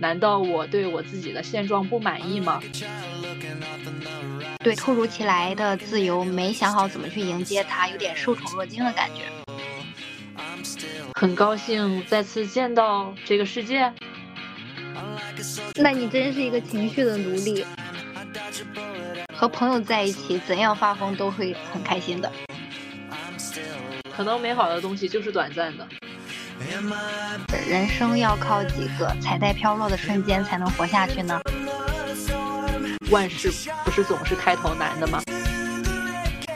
[0.00, 2.62] 难道我对我自己的现状不满意吗？
[4.62, 9.22] 对突如其来的自由没想好怎么去迎接它，有点受宠若惊的感觉。
[11.14, 13.92] 很高兴再次见到这个世界。
[15.74, 17.66] 那你真是一个情绪的奴隶。
[19.34, 22.30] 和朋友在一起，怎样发疯都会很开心的。
[24.16, 25.86] 可能美好的东西就是短暂的。
[27.68, 31.40] 人生要靠几个彩带飘落的瞬间才能活下去呢？
[33.10, 33.50] 万事
[33.84, 35.22] 不是总是开头难的吗？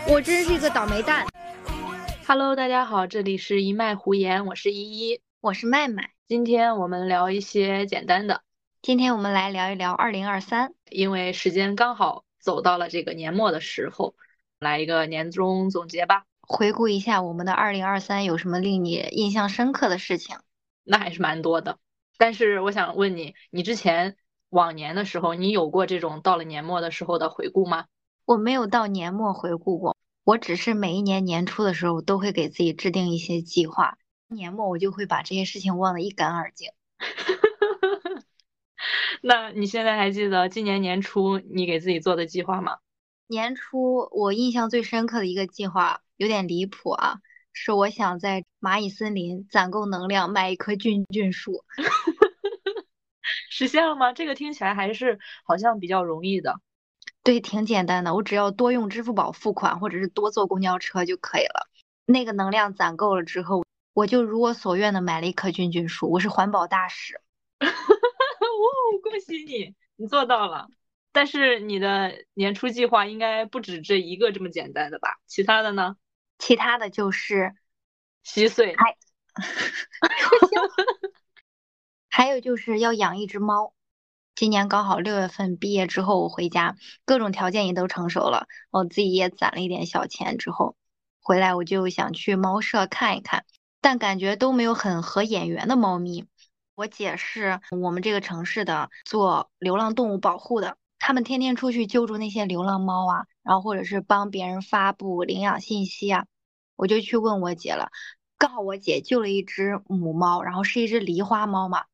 [0.08, 1.26] 我真是一个倒霉蛋。
[2.26, 6.10] Hello，大家好，这里是一脉胡言，我是依依，我是麦麦。
[6.26, 8.42] 今天我们聊一些简单的。
[8.80, 14.14] 今天我们来聊一聊二零二三，因为时间刚好走到了这个年末的时候，
[14.58, 16.24] 来一个年终总结吧。
[16.46, 20.36] 回顾一下我们的二零二三有什么令你印象深刻的事情？
[20.84, 21.78] 那还是蛮多的。
[22.18, 24.16] 但是我想问你，你之前
[24.50, 27.86] 往年的时候，你有过这种到了年末的时候的回顾吗？
[28.24, 33.96] 我没有到年末回顾过，我只是每一年年初的时候都会给自己制定一些计划，
[34.28, 36.70] 年末我就会把这些事情忘得一干二净。
[39.22, 42.78] 那你现在还记得今年年初你给自己做的计划吗？
[43.32, 47.16] 年初我印象最深刻的一个计划有点离谱啊，
[47.54, 51.64] 是我想在蚂蚁森林攒够能量买一棵菌菌树，
[53.48, 54.12] 实现了吗？
[54.12, 56.60] 这个听起来还是好像比较容易的。
[57.22, 61.70] 对，挺简单的，我只要多用支付宝付款或者是多坐公交车就可以了。
[62.04, 67.18] 那个能量攒够了之后，我就如我所愿的买了一棵菌菌树，我是环保大使。
[67.64, 67.64] 哦
[69.02, 70.68] 恭喜你，你做到了。
[71.12, 75.18] 但是你的年初计划应该不止这一个这么简单的吧？
[75.26, 75.96] 其他的呢？
[76.38, 77.54] 其他的就是
[78.22, 78.74] 稀碎。
[78.76, 78.96] 还
[82.08, 83.74] 还有就是要养一只猫。
[84.34, 90.76] 今年刚好六月份毕业之后，我回家，各种条件也都成熟了，我自己也攒了一点小钱之后，
[91.20, 93.44] 回来我就想去猫舍看一看，
[93.80, 96.26] 但感觉都没有很合眼缘的猫咪。
[96.74, 106.26] 我姐是我们这个城市的做流浪动物保护的，他们天天出去救助那些流浪猫啊，然后或者是帮别人发布领养信息啊，
[106.76, 107.90] 我就去问我姐了。
[108.38, 111.86] 刚好我姐救了一只母猫，然后是一只狸花猫嘛，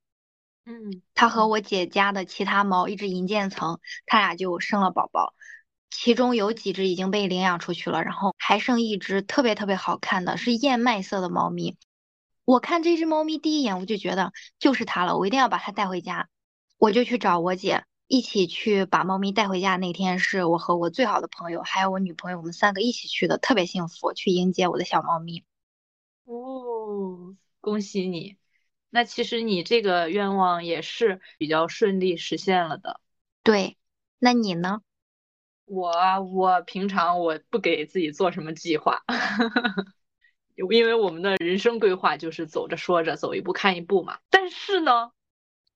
[0.66, 5.32] 嗯，它和我姐家的其他猫一只银渐层，它俩就生了宝宝，
[5.88, 11.78] 其中有几只已经被领养出去了，然后还剩一只特别特别好看的是燕麦色的猫咪。
[12.44, 16.28] 我看这只猫咪第一眼我就觉得就是它了，我一定要把它带回家。
[16.76, 19.76] 我就去找我姐一起去把猫咪带回家。
[19.76, 25.44] 那天是我和我最好的朋友还有我女朋友，我们三个一起去的，特别幸福，去迎接我的小猫咪。
[26.24, 28.36] 哦，恭喜你！
[28.90, 33.00] 那其实你这个愿望也是比较顺利实现了的。
[33.42, 33.76] 对，
[34.18, 34.80] 那你呢？
[35.66, 35.92] 我
[36.22, 39.04] 我平常我不给自己做什么计划。
[40.56, 44.18] 因为我们的人生规划就是走着说着，走一步看一步嘛。
[44.30, 45.12] 但是呢，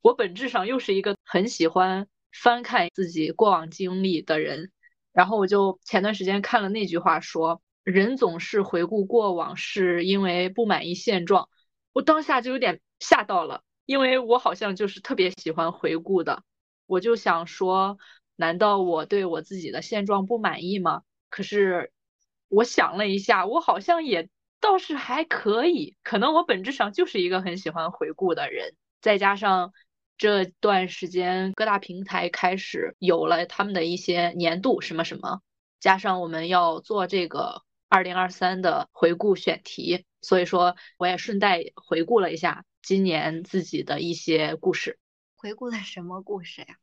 [0.00, 4.72] 我本质上又是一个很喜欢翻看自己过往经历的人。
[5.12, 11.48] 然后我就前段时间看了那句话，说人总是回顾过往，是因为不满意现状。
[11.92, 16.42] 我当下就有点吓到了，因为我好像就是特别喜欢回顾的。
[16.86, 17.98] 我就想说，
[18.36, 21.02] 难道我对我自己的现状不满意吗？
[21.28, 21.92] 可是
[22.48, 24.28] 我想了一下，我好像也。
[24.62, 29.72] 倒是还可以，可能我本质上就是一个很喜欢回顾的人，再加上
[30.18, 35.40] 这段时间各大平台开始有了他们的一些年度什么什么，
[35.80, 44.98] 加上我们要做这个二零二三的回顾选题，所以说我也顺带回顾了一下今年自己的一些故事。
[45.36, 46.76] 回顾的什么故事呀？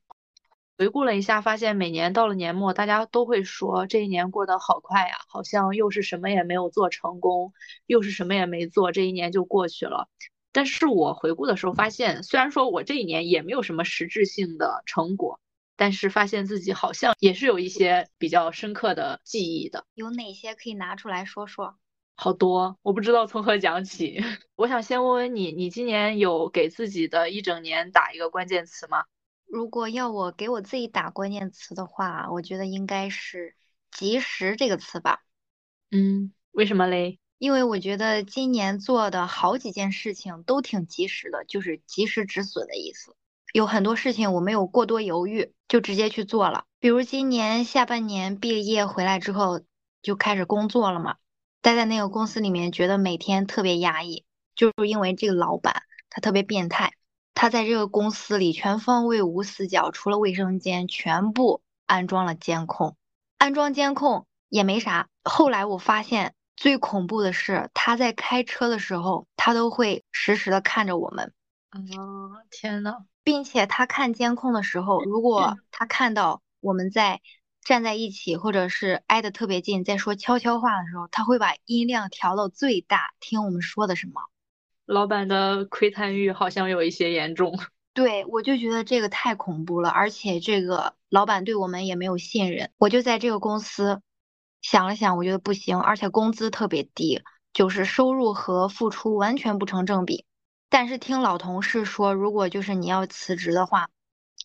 [0.77, 7.53] 回顾了一下，发现每年到了年末，大家都会说这一年过得好快呀，好像又是什么也没有做成功，
[7.85, 10.09] 又是什么也没做，这一年就过去了。
[10.51, 15.39] 但是我回顾的时候发现，虽然说我这一年也没有什么实质性的成果，
[15.75, 19.85] 但是发现自己好像也是有一些比较深刻的记忆的。
[19.93, 21.77] 有哪些可以拿出来说说？
[22.15, 24.19] 好多，我不知道从何讲起。
[24.55, 29.05] 我想先问问你，你今年有给自己的一整年打一个关键词吗？
[29.45, 33.55] 如果要我给我自己打关键词的话，我觉得应该是
[33.89, 35.21] “及时”这个词吧。
[35.91, 37.19] 嗯，为什么嘞？
[37.39, 43.15] 因为我觉得今年做的好几件事情都挺及时的，就是及时止损的意思。
[43.53, 46.65] 有很多事情我没有过多犹豫，就直接去做了。
[46.79, 49.61] 比如今年下半年毕业回来之后
[50.01, 51.15] 就开始工作了嘛，
[51.61, 56.93] 待在那个公司里面，觉得每天特别压抑，就是因为这个老板他特别变态。
[57.33, 62.97] 他在这个公司里全方位无死角，除了卫生间，全部安装了监控。
[63.37, 65.07] 安装监控也没啥。
[65.23, 71.33] 后来我发现最恐怖的是，他在开车的时候，他都会实时的看着我们。
[71.69, 71.79] 啊，
[72.51, 77.21] 天呐，并且他看监控的时候，如果 他看到我们在
[77.63, 84.21] 站在一起，或者是挨得特别近，在说悄悄话的时候，他会把音量调到最大，听我们说的什么。
[84.85, 87.57] 老板的窥探欲好像有一些严重。
[87.93, 92.69] 对，我就觉得这个太恐怖了，而且这个老板对我们也没有信任。
[92.77, 94.01] 我就在这个公司
[94.61, 97.21] 想了想，我觉得不行，而且工资特别低，
[97.53, 100.25] 就是收入和付出完全不成正比。
[100.69, 103.89] 但是听老同事说，如果就是你要辞职的话，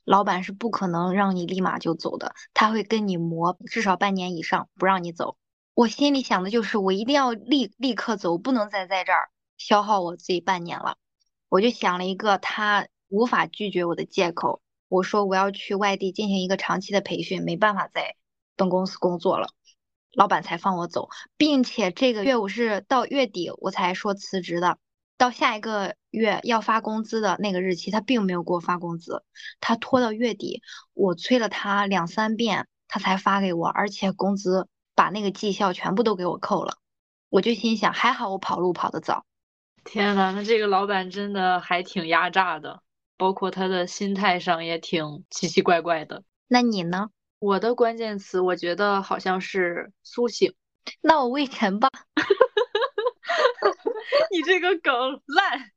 [0.04, 5.36] 老板是不可能让你立马就走的，他会跟你磨至少半年以上，不让你走。
[5.74, 10.96] 我心里想的就是，我一定要立立刻走，不能再在这儿消耗我自己半年了。
[11.48, 18.16] 我就想了一个他无法拒绝我的借口，我说我要去外地进行一个长期的培训，没办法在
[18.56, 19.48] 本公司工作了，
[20.14, 24.78] 老板才放我走，并且这个月我是到月底我才说辞职的。
[25.16, 29.22] 到下一个月要发工资的那个日期，他并没有给我发工资，
[29.60, 30.60] 他拖到月底，
[30.92, 34.66] 我催了他两三遍，他才发给我，而且工资
[34.96, 36.78] 把那个绩效全部都给我扣了，
[37.30, 39.24] 我就心想，还好我跑路跑得早。
[39.84, 42.82] 天呐，那这个老板真的还挺压榨的，
[43.16, 46.24] 包括他的心态上也挺奇奇怪怪的。
[46.48, 47.10] 那你呢？
[47.44, 50.54] 我的关键词，我觉得好像是苏醒。
[51.02, 51.90] 那我魏晨吧。
[54.32, 55.70] 你这个梗烂，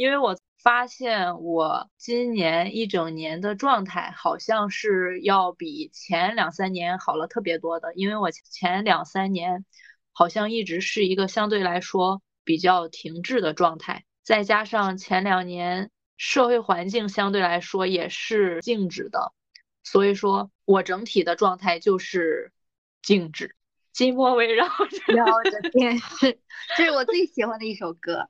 [0.00, 9.66] 因为我发现我今年一整年的状态好像是要比前两三年好了特别多的，因为我前两三年
[10.14, 19.34] 好像一直是一个相对来说比较停滞的状态，再加上前两年社会环境相对来说也是静止的，
[19.84, 22.52] 所以说我整体的状态就是
[23.00, 23.54] 静止。
[23.94, 26.40] 寂寞围绕着电视，
[26.76, 28.28] 这是我最喜欢的一首歌。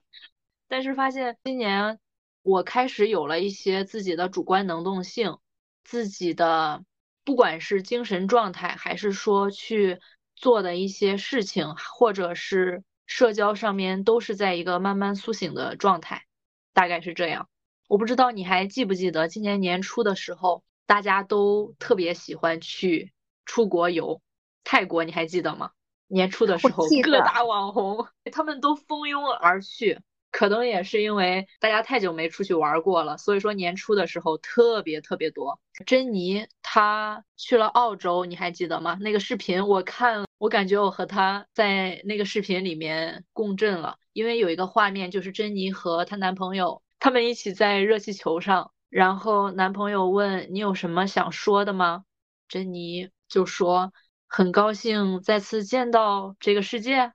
[0.68, 1.98] 但是发现今年
[2.42, 5.38] 我开始有了一些自己的主观能动性，
[5.82, 6.84] 自己的
[7.24, 10.00] 不管是精神状态，还是说去
[10.36, 16.26] 做的一些事情，或者是社交上面，都是在一个慢慢苏醒的状态，
[16.74, 17.48] 大概是这样。
[17.88, 23.12] 我不知道你还记不记得今年年初的时候，大家都特别喜欢去
[23.44, 24.20] 出国游。
[24.64, 25.70] 泰国你还记得吗？
[26.06, 30.00] 年初的时候，各大网红他们都蜂拥而去，
[30.30, 35.58] 可能也是因为大家太久没出去玩过了，所以说年初的时候特别特别多。
[35.86, 38.96] 珍妮她去了澳洲，你还记得吗？
[39.00, 52.04] 那个视频我看，我感觉我和她在那个视频里面共振了，因为有一个画面就是珍妮和她男朋友他们一起在热气球上，然后男朋友问你有什么想说的吗？
[52.46, 53.92] 珍妮就说。
[54.28, 57.12] 很高兴再次见到这个世界，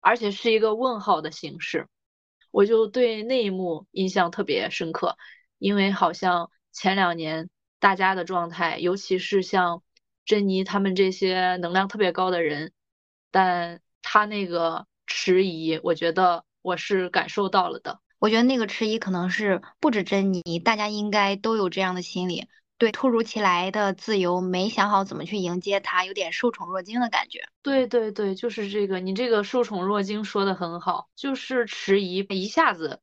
[0.00, 1.86] 而且是一个问号的形式，
[2.50, 5.18] 我就对那一幕印象特别深刻，
[5.58, 9.82] 因为好像前两年大家的状态，尤其是像
[10.24, 12.72] 珍妮他们这些能量特别高的人，
[13.30, 18.00] 但他那个迟疑，我觉得我是感受到了的。
[18.18, 22.48] 我觉得那个迟疑可能是不止珍妮，大家应该都有这样的心理。
[22.78, 27.48] 对，突如其来的自由，没想好怎么去迎接它，有点受宠若惊的感觉。
[27.62, 33.00] 对对对，就是这个，你这个受宠若惊说的很好，就是迟疑，一下子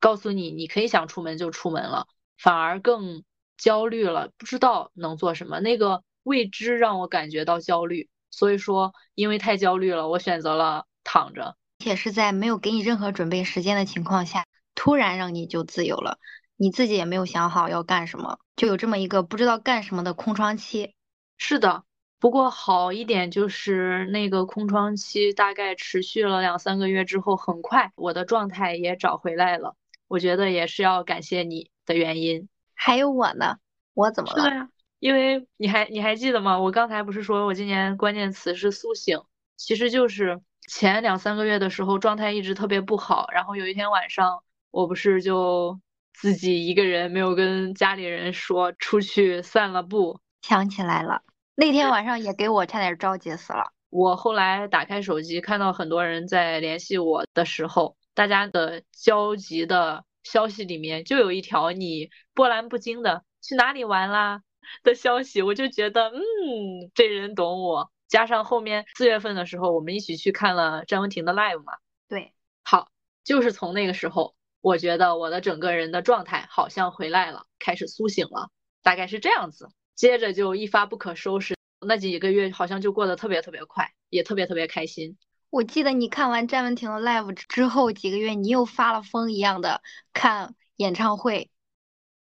[0.00, 3.22] 告诉你你可以想出门就出门了，反而更
[3.56, 8.08] 焦虑了，不知道能做什么，那个未知让我感觉到焦虑。
[8.30, 16.18] 所以说，因为太焦虑了，我选择了躺着，且是在没有给你任何准备时间的情况下，突然让你就自由了。
[16.56, 20.94] 你自己也没有想好要干什么，就有这么一个不知道干什么的空窗期。
[21.36, 21.84] 是的，
[22.20, 29.74] 不过好一点就是那个空窗期大概持续了两三个月之后，很快我的状态也找回来了。
[30.06, 32.48] 我觉得也是要感谢你的原因。
[32.74, 33.56] 还有我呢，
[33.94, 34.68] 我怎么了？
[35.00, 36.60] 因为你还你还记得吗？
[36.60, 39.18] 我刚才不是说我今年关键词是苏醒，
[39.56, 45.80] 其实就是前两三个月的时候状态一直特别不好，然后有一天晚上我不是就。
[46.14, 50.20] 自己一个人没有跟家里人说，出去散了步。
[50.42, 51.22] 想起来了，
[51.56, 53.72] 那天晚上也给我差点着急死了。
[53.88, 64.42] 我后来打开手机，看到很多人在联系我的时候，大家的焦急的消息里面就有一条你波澜不惊的去哪里玩啦
[64.84, 67.90] 的消息，我就觉得，嗯，这人懂我。
[68.06, 71.72] 加上后面四月份的时候，我们一起去看了詹雯婷的 live 嘛。
[72.06, 72.90] 对，好，
[73.24, 74.34] 就是从那个时候。
[74.62, 78.48] 我觉得我的整个人的状态好像回来了，开始苏醒了，
[78.82, 79.68] 大概是这样子。
[79.94, 85.18] 接着就一发不可收拾，那几个月好像就过得特别特别快，也特别特别开心。
[85.50, 91.50] 我记得你看完詹雯婷的 live 之后几个月，你又发了疯一样的看演唱会。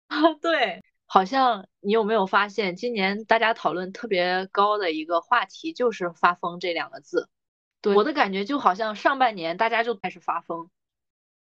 [0.07, 7.29] 啊， 对，好像你有没有发现，今年大家讨论特别高的一个话题就是“发疯”这两个字。
[7.83, 10.71] 对，我的感觉就好像上半年大家就开始发疯，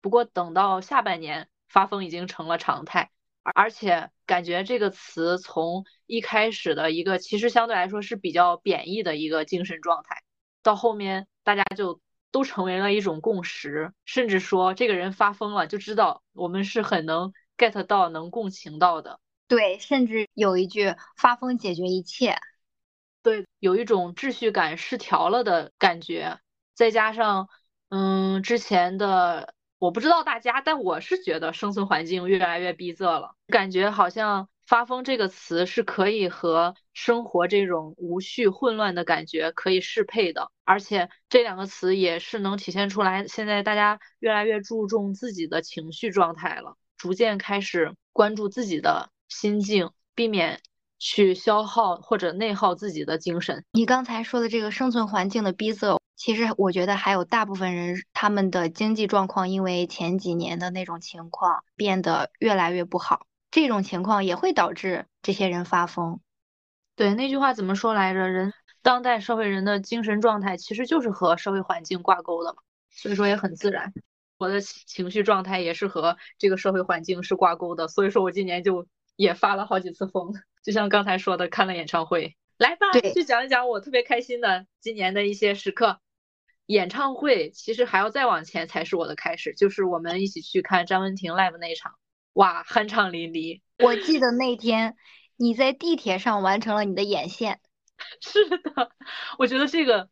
[0.02, 3.11] 不过等到下半年，发疯已经成了常态，
[3.42, 10.23] 而且感觉这个词从一开始的一个其实相对来说是比较贬义的一个精神状态，
[10.62, 11.26] 到后面。
[11.44, 19.18] 大家就都成为了一种共识，甚至说这个人发疯了，就知道我们是很能 get 到、能共情到的。
[19.49, 22.38] 对，甚至有一句“发疯解决一切”。
[23.25, 26.38] 对，有一种秩序感失调了的感觉，
[26.75, 27.49] 再加上，
[27.88, 34.48] 嗯，之前的我不知道大家，但我是觉得生存环境越来越逼仄了，感觉好像。
[34.64, 50.60] 发疯这个词是可以和生活这种无序混乱的感觉可以适配的，而且这两个词也是能体现出来，现在大家越来越注重自己的情绪状态了，逐渐开始关注自己的心境，避免
[50.98, 53.64] 去消耗或者内耗自己的精神。
[53.72, 63.26] 你刚才说的这个生存环境的逼仄，其实我觉得还有大部分人他们的经济状况，因为前几年的那种情况变得越来越不好。
[63.50, 66.21] 这种情况也会导致这些人发疯。
[66.95, 68.29] 对，那句话怎么说来着？
[68.29, 68.52] 人
[68.83, 72.62] 当代社会人的精神状态其实就是和社会环境挂钩的嘛，
[72.93, 73.93] 所以说也很自然。
[74.38, 78.87] 我的情绪状态也是和这个社会环境是挂钩的，所以说我今年就
[79.17, 80.33] 也发了好几次疯。
[80.62, 85.99] 就像刚才说的，看了演唱会，来吧，去讲一讲我特别开心的今年的一些时刻。
[86.73, 91.93] 演唱会其实还要再往前才是我的开始，就是我们一起去看张文婷 live 那一场。
[92.33, 93.61] 哇，酣畅淋漓！
[93.79, 94.97] 我记得那天
[95.37, 97.61] 你在地铁上完成了你的眼线。
[98.23, 98.91] 是的，
[99.38, 100.09] 我觉得这个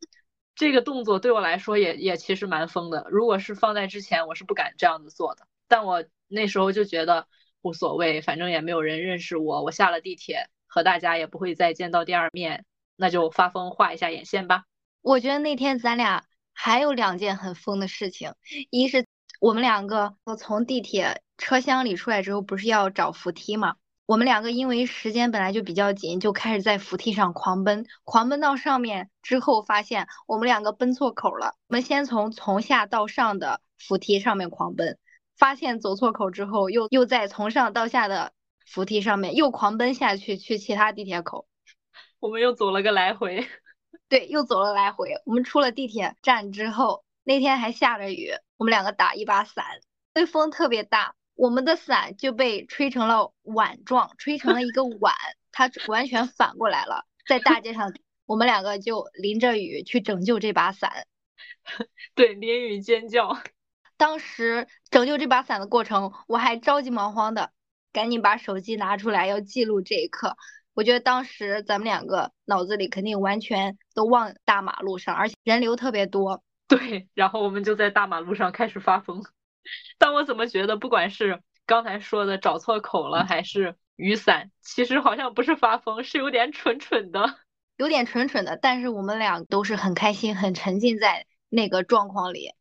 [0.53, 3.07] 这个动作对我来说也也其实蛮疯的。
[3.09, 5.47] 如果是放在之前，我是不敢这样子做的。
[5.67, 7.27] 但我那时候就觉得
[7.63, 12.65] 无所谓，反正也没有人认识我，我下了地铁和大家也不会再见到第二面，
[12.95, 14.65] 那就发疯画一下眼线吧。
[15.01, 18.33] 我觉得那天咱俩还有两件很疯的事情，
[18.69, 19.05] 一是。
[19.39, 23.73] 我们两个从地铁车厢里出来之后，不是要找扶梯吗？
[24.05, 31.55] 我们两个因为时间本来就比较紧，就开始在扶梯上狂奔，狂奔到上面之后，发现我们两个奔错口了。
[31.69, 34.99] 我们先从从下到上的扶梯上面狂奔，
[35.35, 38.33] 发现走错口之后，又又在从上到下的
[38.67, 41.47] 扶梯上面又狂奔下去，去其他地铁口。
[42.19, 43.47] 我们又走了个来回。
[44.11, 45.13] 对，又走了来回。
[45.25, 48.31] 我们出了地铁站之后，那天还下着雨。
[48.57, 49.65] 我们两个打一把伞，
[50.15, 55.15] 因为风特别大，我们的伞就被吹成了碗状，吹成了一个碗，
[55.53, 57.05] 它完全反过来了。
[57.25, 57.93] 在大街上，
[58.25, 61.07] 我们两个就淋着雨去拯救这把伞。
[62.13, 63.41] 对，淋雨尖叫。
[63.95, 67.53] 当时拯救这把伞的过程，我还着急忙慌的，
[67.93, 70.35] 赶紧把手机拿出来要记录这一刻。
[70.81, 76.43] 我觉得当时咱们两个脑子里肯定完全都忘大马路上，而且人流特别多。
[76.67, 79.21] 对，然后我们就在大马路上开始发疯。
[79.99, 87.35] 但我怎么觉得，不管是刚才说的找错口了，还是雨伞，其实好像不是发疯，是有点蠢蠢的，
[87.77, 88.57] 有点蠢蠢的。
[88.59, 92.55] 但是我们俩都是很开心，很沉浸在那个状况里。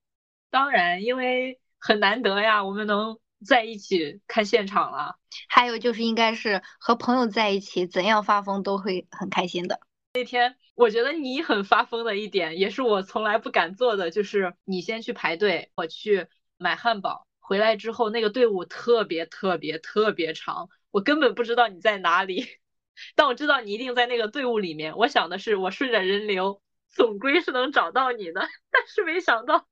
[0.50, 5.16] 当然，因为很难得呀，我们能在一起看现场了。
[5.48, 9.80] 还有就是，应该是和朋友在一起，怎样发疯都会很开心的。
[10.14, 16.26] 那天我觉得你很发疯的一点，也是我从来不敢做的，就是你先去排队，我去
[16.58, 22.44] 买汉堡，回来之后那个队伍特别特别特别长，我根本不知道你在哪里，
[23.14, 24.96] 但我知道你一定在那个队伍里面。
[24.96, 29.66] 我想的是，我顺着人流，总归是能找到你的， 但是没想到，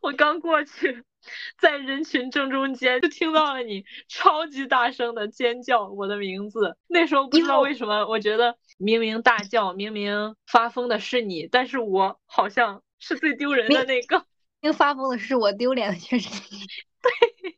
[0.00, 1.04] 我刚过去。
[1.56, 6.76] 在人群正中间，就听到了你超级大声的尖叫我的名字。
[6.88, 14.26] 那时候不知道为什么，我觉得明明大叫，明明发疯的是你，但是我好像是最丢人的那个。
[14.62, 16.58] 因为发疯的是我，丢脸的却是你。
[17.00, 17.56] 对，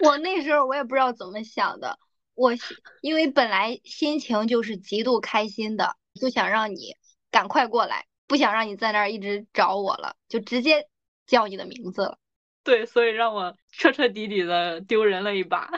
[0.06, 1.98] 我那时候我也不知道怎么想的，
[2.34, 2.52] 我
[3.00, 6.94] 因为本来心情就是极度开心的，就想让你
[7.34, 10.86] 赶快过来，不想让你在那儿一直找我了，就直接
[11.26, 12.16] 叫你的名字了。
[12.62, 15.68] 对，所以让我彻彻底底的丢人了一把。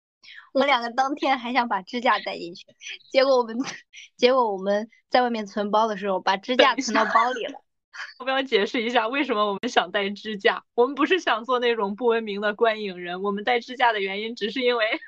[0.54, 2.64] 我们两个当天还想把支架带进去，
[3.10, 3.54] 结果我们
[4.16, 7.60] 结果我们在外面存包的时候，把支架存到包里了。
[8.20, 10.64] 要不要解释一下为什么我们想带支架？
[10.72, 14.98] 我们不是想做那种不文明的观影人，我们带支架的原因只是因为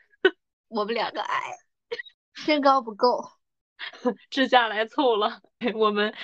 [0.68, 1.40] 我们两个矮，
[2.34, 3.30] 身高不够，
[4.30, 5.40] 支架来凑了。
[5.74, 6.14] 我们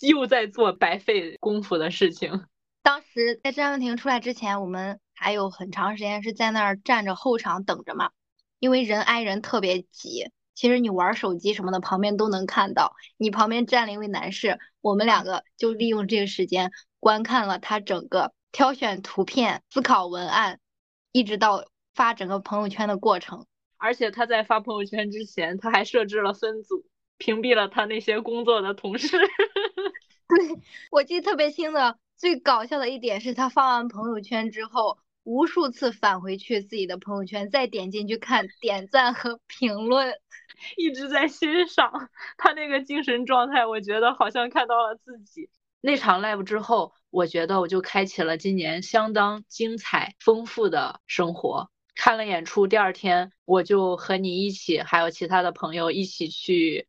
[0.00, 2.46] 又在做白费功夫的事情。
[2.82, 8.10] 当时在张文婷出来之前，我们还有很长时间是在那儿站着候场等着嘛，
[8.58, 10.30] 因为人挨人特别挤。
[10.54, 12.96] 其实你玩手机什么的，旁边都能看到。
[13.16, 20.58] 你旁边站了一位男士，我们两个就利用这个时间观看了他整个挑选图片、思考文案，
[21.12, 23.46] 一直到发整个朋友圈的过程。
[23.76, 26.84] 而且他在发朋友圈之前，他还设置了分组，
[27.18, 29.18] 屏蔽了他那些工作的同事。
[30.28, 30.38] 对
[30.90, 40.14] 我记得特别清的，最搞笑的一点是他发完朋友圈之后，无数次返回去自己的朋友圈，再点进去看点赞和评论。
[40.76, 45.48] 一直在欣赏他那个精神状态，我觉得好像看到了自己。
[45.80, 51.70] 那场 live 之后，我觉得我就开启了今年相当精彩丰富的生活。
[51.94, 56.88] 看了演出，第二天我就和你一起，还有其他的朋友一起去，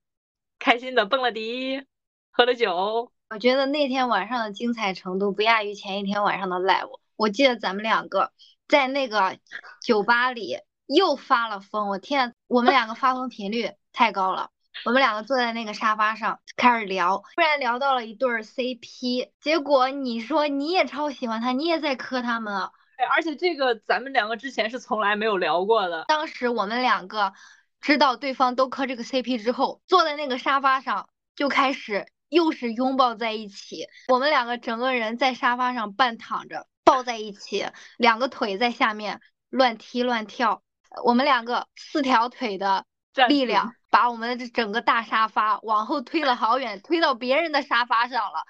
[0.60, 1.84] 开心的蹦了迪，
[2.32, 3.12] 喝了酒。
[3.30, 7.00] 我觉得那天晚上的精彩程度不亚于前一天晚上的 live。
[7.16, 8.32] 我记得咱们两个
[8.68, 9.38] 在那个
[9.82, 10.60] 酒吧里。
[10.92, 14.50] 又发了疯，我天，我们两个发疯频率太高了。
[14.86, 22.64] 我们两个坐在那个沙发上开始聊，突然聊到了一对 CP，结果你说你也超喜欢他，你也在磕他们。
[22.98, 26.06] 哎，而且这个咱们两个之前是从来没有聊过的。
[26.08, 27.34] 当时我们两个
[27.82, 33.88] 知道对方都磕这个 CP 之后，坐在那个沙发上就开始又是拥抱在一起。
[34.08, 37.66] 我们两个整个人在沙发上半躺着抱在一起，
[37.98, 40.62] 两个腿在下面乱踢乱跳。
[41.04, 42.86] 我们两个四条腿的
[43.28, 48.44] 力量，把我们的这整个大沙发往后推了好远，推到别人的沙发上了。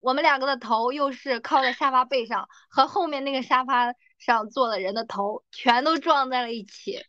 [0.00, 7.00] 我们两个的头又是靠在沙发背上，和后面那个沙发上坐的人的头全都撞在了一起。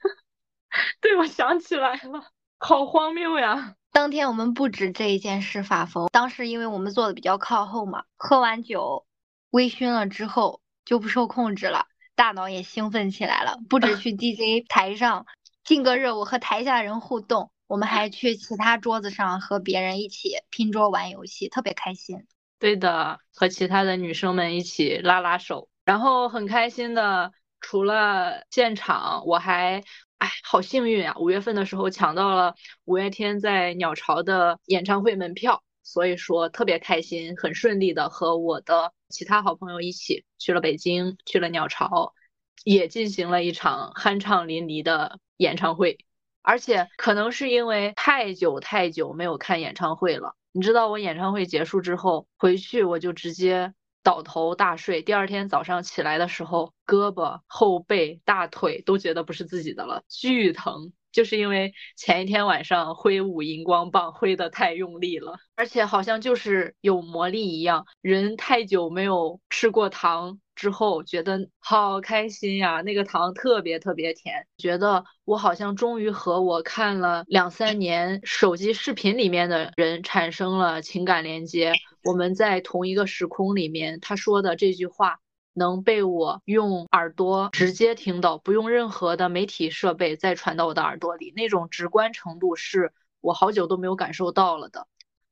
[1.01, 3.75] 对，我想起来了，好荒谬呀！
[3.91, 9.05] 当天我们不止这一件事发疯，当时因为我们坐的比较靠后嘛，喝完酒，
[9.51, 11.87] 微醺了之后就不受控制了。
[12.15, 15.25] 大脑也兴奋起来了，不止去 DJ 台上
[15.63, 22.25] 劲歌热舞和台下人互动，我们还去其他桌子上和别人一起拼桌玩游戏，特别开心。
[22.59, 27.31] 对的，和其他的女生们一起拉拉手，然后很开心的。
[27.61, 29.83] 除了现场，我还
[30.25, 31.15] 哎，好幸运啊！
[31.19, 35.61] 五月份的时候抢到了五月天在鸟巢的演唱会门票。
[35.83, 42.15] 所以说特别开心，很顺利的和我的其他好朋友一起去了北京，去了鸟巢，
[42.63, 45.99] 也进行了一场酣畅淋漓的演唱会。
[46.41, 60.93] 而且可能是因为太久太久没有看演唱会了，你知道我演唱会结束之后回去我就直接倒头大睡，第二天早上起来的时候，胳膊、后背、大腿都觉得不是自己的了，巨疼。
[61.15, 72.81] 就是因为前一天晚上挥舞荧光棒挥得太用力了，而且好像就是有魔力一样，人太久没有吃过糖之后，觉得好开心呀！
[72.81, 81.71] 那个糖特别特别甜，觉得我好像终于和我看了两三年手机视频里面的人产生了情感连接，
[82.03, 85.21] 我们在同一个时空里面，他说的这句话。
[85.55, 94.87] 能被我用耳朵直接听到，不用任何的媒体设备再传到我的耳朵里，那种直观程度是我好久都没有感受到了的。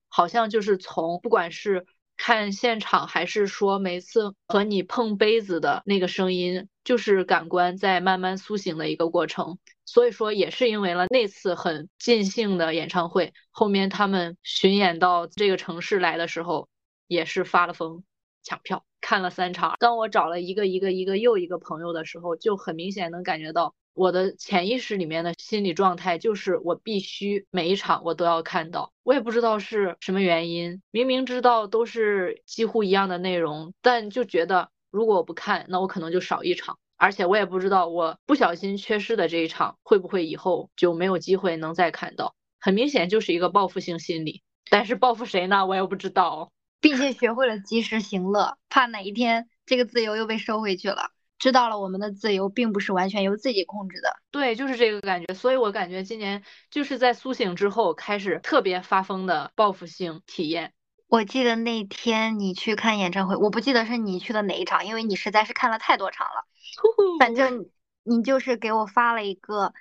[0.07, 9.57] 好像就是从不管是看现场，还是说每次和你碰杯子的那个声音，就是感官在慢慢苏醒的一个过程。
[9.85, 16.69] 所以说，也是因为了那次很尽兴的演唱会，后面他们巡演到这个城市来的时候，
[17.07, 18.03] 也是发了疯
[18.43, 18.85] 抢票。
[19.03, 28.93] 看了三场，当我找了一个一个一个又一个朋友的时候，就很明显能感觉到我的潜意识里面的心理状态就是我必须每一场我都要看到。
[29.03, 36.77] 我也不知道是什么原因，明明知道都是几乎一样的内容，但就觉得如果我不看，那我可能就少一场。
[36.95, 42.33] 而且我也不知道我不小心缺失的这一场会不会以后就没有机会能再看到。
[42.61, 45.65] 很明显就是一个报复性心理，但是报复谁呢？
[45.65, 46.53] 我也不知道。
[46.83, 51.11] 并且学会了及时行乐，怕哪一天这个自由又被收回去了。
[51.39, 54.17] 知道了，我们的自由并不是完全由自己控制的。
[54.31, 55.33] 对，就是这个感觉。
[55.33, 60.73] 所以我感觉今年就是在苏醒之后，开始特别发疯的报复性体验。
[61.07, 66.43] 我记得那天你去看演唱会，我不记得是你去的哪一场，因为你实在是看了太多场了。
[67.17, 67.69] 反正
[68.03, 69.73] 你就是给我发了一个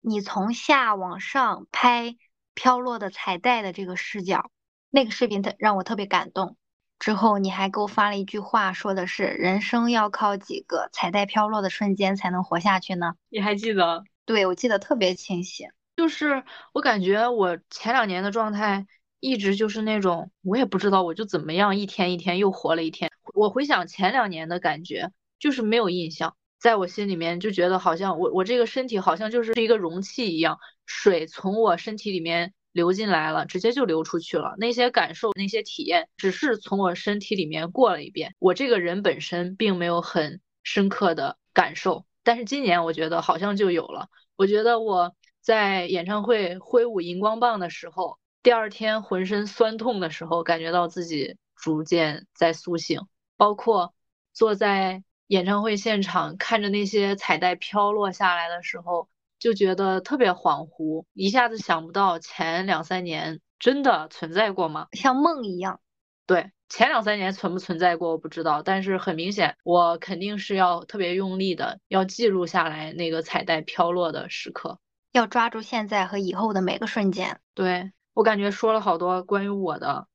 [0.00, 2.16] 你从下往上拍
[2.54, 4.50] 飘落的彩带的这个视角。
[4.90, 6.56] 那个视频特让我特别感动，
[6.98, 13.14] 之后，你还给我发了一句话，说的是人生要靠几个彩带飘落的瞬间才能活下去呢？
[13.28, 14.04] 你还记得？
[14.24, 15.66] 对，我记得特别清晰。
[15.96, 18.86] 就是我感觉我前两年的状态
[19.20, 23.10] 一直就是那种，我也不知道我就怎么样，一天一天又活了一天。
[23.34, 32.54] 我回想前两年的感觉，就是没有印象，在我心里面就觉得好像我我这个身体好像就是一个容器一样，水从我身体里面。
[32.76, 34.54] 流进来了，直接就流出去了。
[34.58, 38.34] 那些感受、那些体验，只是从我身体里面过了一遍。
[38.38, 44.10] 我这个人本身并没有很深刻的感受，但是今年我觉得好像就有了。
[44.36, 53.00] 我觉得我在演唱会挥舞荧光棒的时候，第二天浑身酸痛的时候，感觉到自己逐渐在苏醒。
[53.38, 53.94] 包括
[54.34, 59.08] 坐在演唱会现场，看着那些彩带飘落下来的时候。
[59.38, 64.86] 就觉得特别恍惚，一下子想不到前两三年真的存在过吗？
[64.92, 65.80] 像梦一样。
[66.26, 74.80] 对，前两三年存不存在过我不知道，但是很明显，我肯定是要特别用力的，要记录下来那个彩带飘落的时刻，
[75.12, 77.38] 要抓住现在和以后的每个瞬间。
[77.54, 80.08] 对我感觉说了好多关于我的，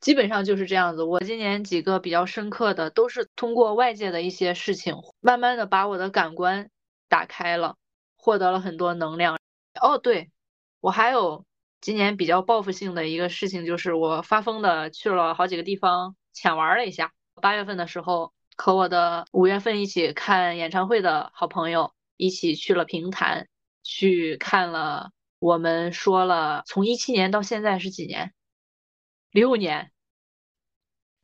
[0.00, 1.02] 基本上就是这样子。
[1.02, 6.70] 我今年几个比较深刻的，都是通过外界的一些事情，慢慢的把我的感官
[7.08, 7.76] 打开了。
[8.20, 9.38] 获得了很多能量。
[9.80, 10.30] 哦，对，
[10.80, 11.46] 我还有
[11.80, 17.12] 今年比较报复性的一个事情，就是我发疯的去了好几个地方浅玩了一下。
[17.40, 23.48] 八月份的时候，和我的五月份一起看演唱会的好朋友一起去了平潭，
[23.82, 25.12] 去看了。
[25.38, 28.34] 我们说了，从一七年到现在是几年？
[29.30, 29.90] 六年。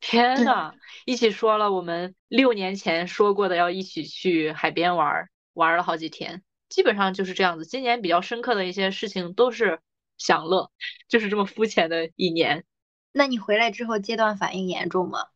[0.01, 0.73] 天呐，
[1.05, 6.43] 一起说了我们六年前说过的要一起去海边玩，玩了好几天。
[6.69, 7.65] 基本上就是这样子。
[7.65, 9.81] 今年比较深刻的一些事情都是
[10.19, 10.71] 享乐，
[11.09, 12.65] 就是这么肤浅的一年。
[13.13, 15.27] 那你回来之后戒断反应严重吗？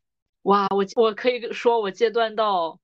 [0.42, 2.80] 哇，我我可以说我戒断到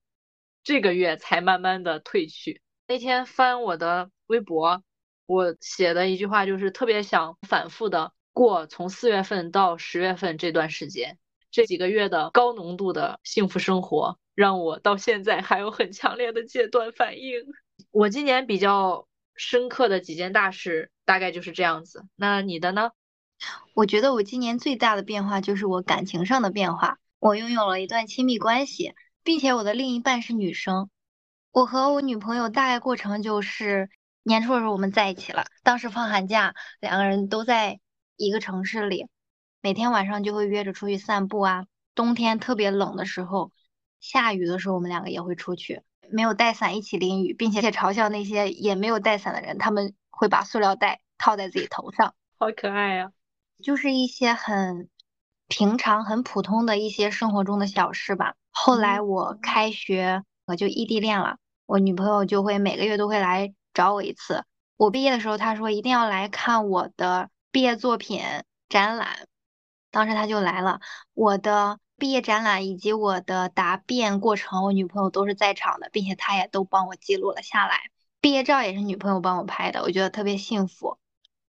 [0.63, 2.61] 这个月才慢慢的退去。
[2.87, 4.83] 那天翻我的微博，
[5.25, 11.17] 我写的一句话就是特别想反复的过从四月份到十月份这段时间，
[11.51, 17.43] 这几个月的高浓度的幸福生活，让我到现在还有很强烈的戒断反应。
[17.91, 22.05] 我今年比较深刻的几件大事，大概就是这样子。
[22.15, 22.91] 那你的呢？
[23.73, 26.97] 我觉得我今年最大的变化就是我感情上的变化。
[27.19, 30.89] 我拥有了一段亲密关系，并且我的另一半是女生。
[31.51, 33.89] 我和我女朋友大概过程就是
[34.23, 37.79] 年初的时候我们在一起了，当时放寒假，两个人都在
[38.15, 39.07] 一个城市里，
[39.61, 41.65] 每天晚上就会约着出去散步啊。
[41.95, 43.51] 冬天特别冷的时候，
[43.99, 45.81] 下雨的时候，我们两个也会出去。
[46.11, 53.11] 没有带伞一起淋雨，并且嘲笑那些也没有带伞的人，他们会把塑料袋套在自己头上，好可爱呀！
[53.63, 54.89] 就是一些很
[55.47, 58.35] 平常、很普通的一些生活中的小事吧。
[58.51, 64.43] 后来我开学，我就异地恋了，我女朋友就会每个月都会来找我一次。
[64.75, 68.21] 我毕业的时候，她说一定要来看我的毕业作品
[68.69, 69.27] 展览，
[69.91, 70.79] 当时她就来了，
[71.13, 71.79] 我的。
[71.97, 77.89] 毕业展览以及我的答辩过程，我女朋友都是在场的，并且她也都帮我记录了下来。
[78.21, 80.99] 毕业照也是女朋友帮我拍的，我觉得特别幸福。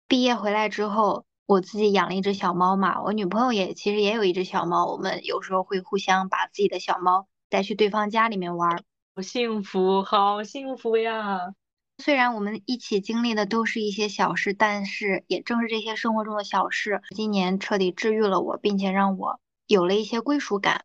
[0.08, 8.84] 毕业回来之后，我自己养了一只小猫嘛，我女朋友也其实也有一只小猫，我们有时候会互相把自己的小猫带去对方家里面玩，
[9.16, 11.54] 好幸福，好幸福呀！
[12.00, 19.40] 虽然我们一起经历的都是一些小事，但是也正是这些生活中的小事，今年彻底治愈了我，并且让我。
[19.72, 20.84] 有了一些归属感。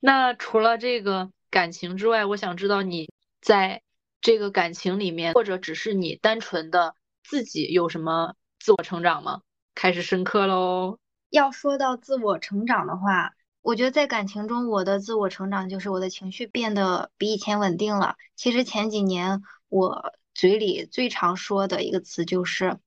[0.00, 3.08] 那除了这个感情之外，我想知道你
[3.40, 3.82] 在
[4.20, 9.42] 这个感情里面，或者只是你单纯的自己有什么自我成长吗？
[9.74, 10.98] 开始深刻喽。
[11.30, 18.16] 要说到自我成长的话，我觉得在感情中，我的自我成长就是我的情绪变得比以前稳定了。
[18.34, 22.78] 其实前几年我嘴里最常说的一个词就是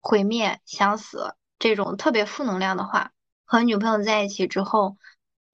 [0.00, 3.12] 毁灭、想死这种特别负能量的话。
[3.50, 4.98] 和女朋友在一起之后，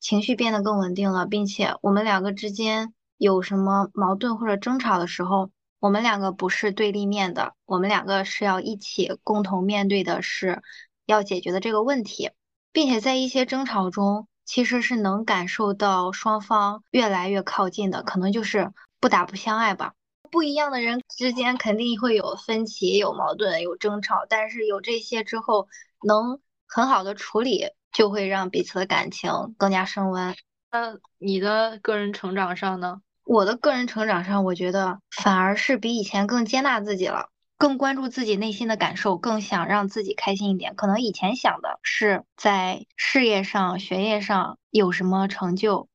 [0.00, 10.60] 情绪变得更稳定了，并且我们两个之间有什么矛盾或者争吵的时候，我们两个不是对立面的，我们两个是要一起共同面对的，是
[11.06, 12.32] 要解决的这个问题，
[12.72, 19.94] 并且在一些争吵中，其实是能感受到双方越来越靠近的，可能就是不打不相爱吧。
[20.32, 25.68] 不一样的人之间肯定会有分歧、有矛盾、有争吵，但是有这些之后，
[26.02, 27.70] 能很好的处理。
[27.94, 30.34] 就会让彼此的感情更加升温。
[30.70, 33.00] 那你的个人成长上呢？
[33.24, 37.30] 我的个人成长上，我觉得反而是比以前更接纳自己了。
[37.56, 40.74] 更关注自己内心的感受，更想让自己开心一点。
[40.74, 45.88] 可能以前想的是在事业上、学业上有什么成就，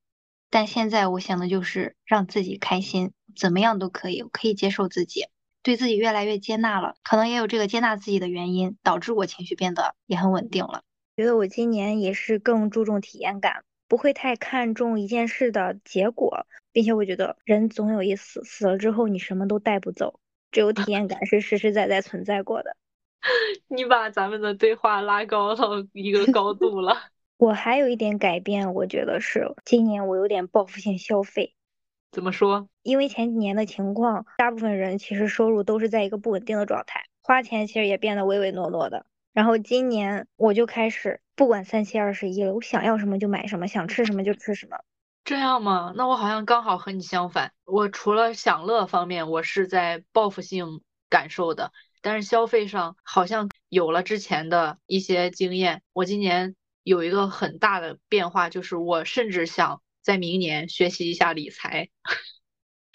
[0.50, 5.28] 但现在我想的就是让自己开心，怎么样都可以，我可以接受自己，
[5.62, 6.96] 对自己越来越接纳了。
[7.04, 10.82] 可能也有这个接纳自己的原因，导致我情绪变得也很稳定了。
[11.20, 22.78] 觉得我今年也是更注重体验感，不会太看重一件事的结果，并且我觉得人总有一死，死了之后你什么都带不走，只有体验感是实实在在存在过的。
[23.68, 26.96] 你把咱们的对话拉高到一个高度了。
[27.36, 31.54] 我还有一点改变，我觉得是今年我有点报复性消费。
[32.14, 32.70] 怎么说？
[32.82, 39.06] 因为前几年的情况，大部分人其实收入都是在一个不稳定的状态，花钱其实也变得唯唯诺诺的。
[39.34, 44.78] 然后今年我就开始不管三七二十一了，我想要什么就买什么，想吃什么就吃什么。
[45.24, 45.94] 这样吗？
[45.96, 47.54] 那我好像刚好和你相反。
[47.66, 55.84] 我除了享乐方面，我是在报复性感受的，但是消费上好像有了之前的一些经验。
[55.94, 61.90] 我今年有一个很大的变化，就是我甚至想在明年学习一下理财。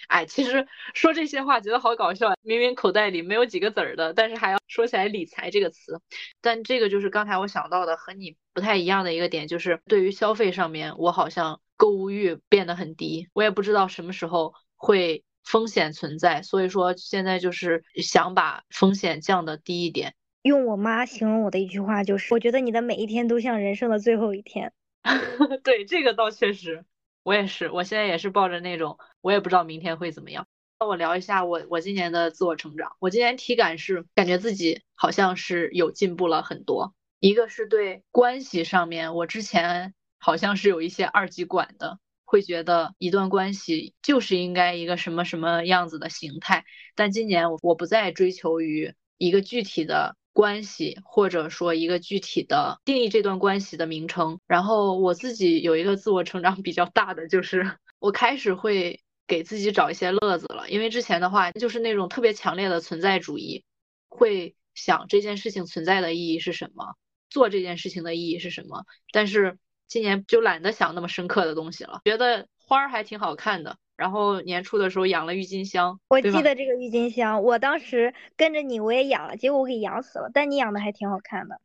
[0.09, 6.01] 哎，其实说这些话觉得好搞笑，明明口袋里没有几个子儿的，但是还要说起来理财这个词。
[6.41, 13.29] 但这个就是刚才我想到的和你不太一样的一个点，就是对于消费上面，我好像购物欲变得很低。
[13.33, 20.15] 我也不知道什么时候会风险存在，所以说现在就是想把风险降的低一点。
[20.43, 24.73] 用我妈形容我的一句话就是：我觉得你的每一天都像人生的最后一天。
[25.65, 26.85] 对，这个倒确实。
[27.25, 30.47] 我也是，我现在也是抱着那种，我也不知道明天会怎么样。
[30.79, 32.95] 那我聊一下我我今年的自我成长。
[33.01, 36.95] 我今年体感是感觉自己好像是有进步了很多。
[37.21, 46.67] 一个是对关系上面，我之前好像是有一些二极管的，会觉得一段关系就是应该一个什么什么样子的形态。
[46.95, 50.17] 但今年我我不再追求于一个具体的。
[50.35, 54.41] 关系，或者说一个具体的定义这段关系的名称。
[54.47, 60.69] 然后我自己有一个自我成长比较大的，就是 我开始会给自己找一些乐子了。
[60.69, 63.65] 因为之前的话就是那种特别强烈的存在主义，
[64.09, 66.97] 会想这件事情存在的意义是什么，
[67.31, 68.85] 做这件事情的意义是什么。
[69.13, 73.79] 但是今年就懒得想那么深刻的东西了，觉得花儿还挺好看的。
[73.97, 80.31] 然后年初的时候养了郁金香，我记得这个郁金香，我当时跟着你我也养了，结果我给养死了。
[80.35, 81.61] 但你养的还挺好看的。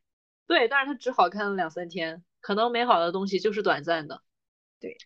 [0.46, 4.22] 对，但是它只好看了两三天，可能美好的东西就是短暂的。
[4.78, 4.96] 对。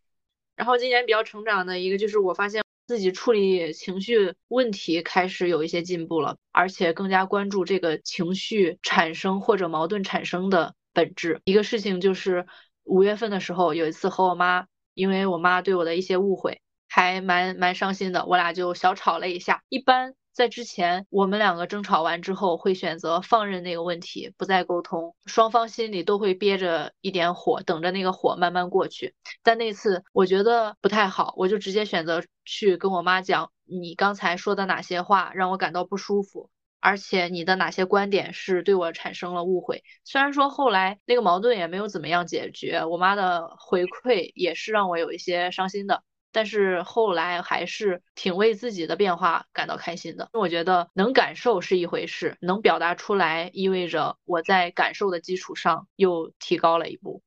[0.56, 11.40] 然后今年比较成长的一个就是我发现自己处理情绪问题开始有一些进步了，而且更加关注这个情绪产生或者矛盾产生的本质。
[11.44, 12.46] 一个事情就是
[12.84, 16.60] 五月份的时候有一次和我妈，因为我妈对我的一些误会。
[16.94, 19.64] 还蛮蛮伤心的，我俩就小吵了一下。
[19.68, 29.16] 一般在之前，我们两个争吵完之后，会选择放任那个问题，不再沟通，双方心里都会憋着一点火，等着那个火慢慢过去。
[29.42, 39.82] 但那次我觉得不太好，我就直接选择去跟我妈讲，你刚才说的哪些话让我感到不舒服，而且你的哪些观点是对我产生了误会。
[40.04, 46.04] 虽然说后来那个矛盾也没有怎么样解决，我妈的回馈也是让我有一些伤心的。
[46.34, 50.28] 但是后来还是挺为自己的变化感到开心的。
[50.32, 57.22] 我觉得能感受是一回事，能表达出来意味着我在感受的基础上又提高了一步。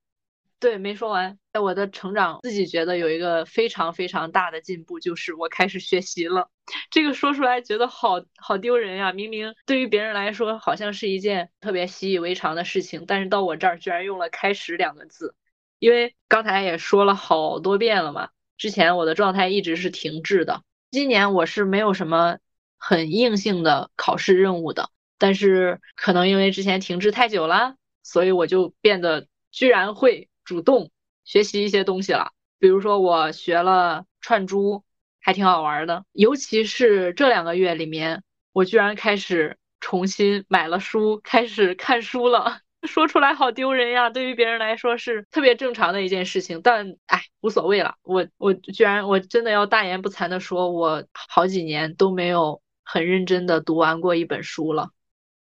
[0.60, 6.50] 对，没说完，在我的成长，自己觉得有一个非常非常大的进步，就是我开始学习了。
[6.90, 9.14] 这个说出来觉得好好丢人呀！
[9.14, 15.36] 明明对于别人来说好像是一件特别习以为常的事情，但是到我这儿居然用了“开始”两个字，
[15.78, 18.30] 因为刚才也说了好多遍了嘛。
[18.58, 22.40] 之前我的状态一直是停滞的，今年我是没有什么
[22.78, 30.90] 很硬性的考试任务的，但是可能因为之前停滞太久了，所以我就变得居然会主动
[31.24, 32.32] 学习一些东西了。
[32.60, 34.84] 比如说我学了串珠，
[35.22, 36.06] 还挺好玩的。
[36.12, 42.62] 尤其是这两个月里面，我居然开始重新买了书，开始看书了。
[42.90, 44.10] 说出来好丢人呀！
[44.10, 47.96] 对于别人来说是特别正常的一件事情，但哎，无所谓了。
[48.02, 54.90] 我我居然我真的要大言不惭的说，我好几年都没有很认真的读完过一本书了。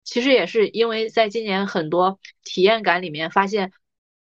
[0.05, 3.73] 其实也是因为在今年很多体验感里面，发现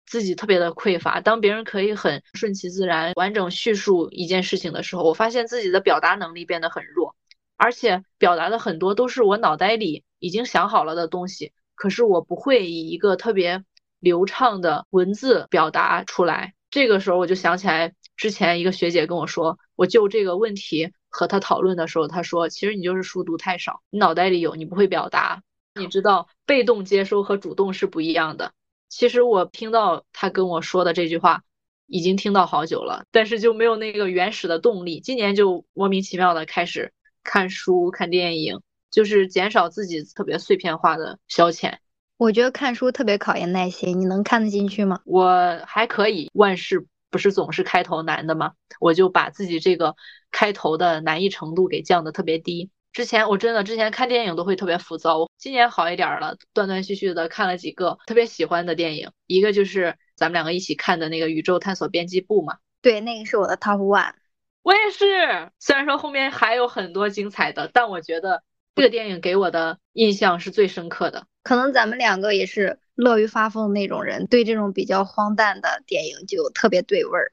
[0.05, 1.21] 自己特别的匮乏。
[1.21, 7.15] 当别人可以很顺其自然、完整叙述一件事情的时候，我发现自己的表达能力变得很弱，
[7.57, 11.53] 而且表达的很多都是我脑袋里已经想好了的东西。
[11.81, 13.63] 可是我不会以一个特别
[13.99, 16.53] 流畅的文字表达出来。
[16.69, 25.41] 这个时候我就想起来之前一个学姐跟我说，我就这个问题和他讨论的时候，他说：“其实你就是书读太少，你脑袋里有，你不会表达。
[25.73, 28.53] 你知道，被动接收和主动是不一样的。”
[28.87, 31.41] 其实我听到他跟我说的这句话，
[31.87, 34.99] 已经听到好久了，但是就没有那个原始的动力。
[34.99, 38.61] 今年就莫名其妙的开始看书、看电影，
[38.91, 41.77] 就是减少自己特别碎片化的消遣。
[42.17, 44.99] 我觉得看书特别考验耐心，你能看得进去吗？
[45.05, 48.53] 我还可以，万事不是总是开头难的吗？
[48.79, 49.95] 我就把自己这个
[50.29, 52.69] 开头的难易程度给降的特别低。
[52.93, 62.57] 之前我真的之前看电影都会特别浮躁，今年好一点了，断断续续的看了几个特别喜欢的电影，一个就是咱们两个一起看的那个《宇宙探索编辑部》嘛。
[62.81, 64.13] 对，那个是我的 top one。
[64.61, 68.43] 我也是，虽然说后面还有很多精彩的，但我觉得
[68.75, 71.25] 这个电影给我的印象是最深刻的。
[71.43, 77.31] 可能咱们两个也是乐于发疯的那种人，对这种比较荒诞的电影就特别对味儿。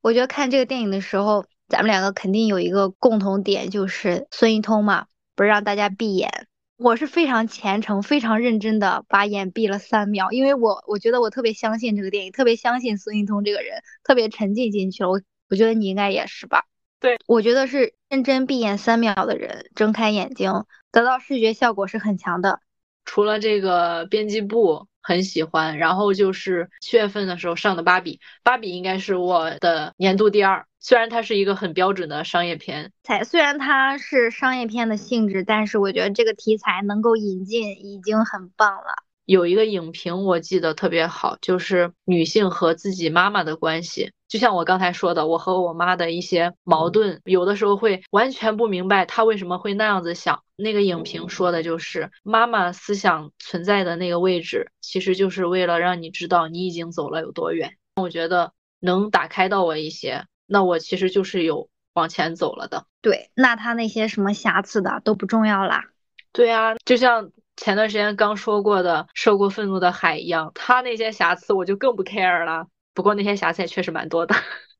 [0.00, 1.46] 我觉得看这个电影的时候。
[1.70, 6.48] 咱们两个肯定有一个共同点，就是孙一通嘛，不是让大家闭眼。
[6.76, 15.10] 我是非常虔诚、非常认真的把眼闭了三秒，因为我我觉得我特别相信这个电影，特别相信孙一通这个人，特别沉浸进去了。
[15.10, 16.64] 我我觉得你应该也是吧？
[17.00, 22.60] 对，我觉得是认真闭眼三秒的人，睁开眼睛得到视觉效果是很强的。
[23.04, 24.86] 除了这个编辑部。
[25.02, 30.66] 很喜欢，然后就是七月份的时候上的《芭比》，《芭比》应该是我的年度第二。
[30.78, 39.02] 虽然它是一个很标准的商业片，才虽然它是商业片的性质，但是我觉得这个题材能够引进已经很棒了。
[39.24, 44.12] 有一个影评我记得特别好，就是女性和自己妈妈的关系。
[44.28, 50.42] 就像我刚才说的，我和我妈的一些矛盾，有的时候会完全不明白她为什么会那样子想。
[50.56, 57.76] 那个影评说的就是妈妈思想存在的那个位置，其实就是为了让你知道你已经走了有多远。
[57.96, 62.86] 我觉得能打开到我一些，那我其实就是有往前走了的。
[63.00, 65.86] 对，那他那些什么瑕疵的都不重要啦。
[66.32, 72.68] 对啊，就像前段时间刚说过的《受过愤怒的海》一样，他那些瑕疵我就更不 care 了。
[72.94, 74.34] 不过那些瑕疵也确实蛮多的，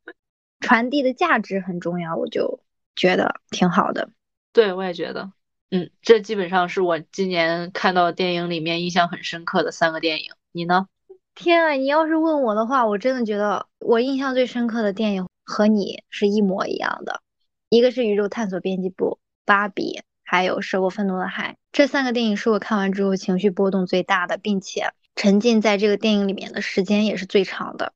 [0.61, 2.61] 传递的价值很重要，我就
[2.97, 4.09] 觉得挺好的。
[4.55, 5.31] 对，我也觉得，
[5.71, 10.33] 嗯，这基本上是我今年看到电影里面印象很深刻的三个电影。
[10.51, 10.87] 你呢？
[11.35, 17.21] 天啊，你要是问我的话，我真的觉得我印象最深刻的电影和你是一模一样的，
[17.69, 19.07] 一个是《宇宙探索编辑部》、
[19.45, 19.99] 《芭比》，
[20.31, 21.55] 还有《涉过愤怒的海》。
[21.73, 27.93] 这三个电影是我看完之后情绪波动最大的，并且沉浸在这个电影里面的时间也是最长的。